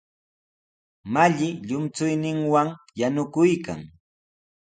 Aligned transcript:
Malli 1.13 1.49
llumchuyninwan 1.67 2.67
yanukuykan. 2.99 3.79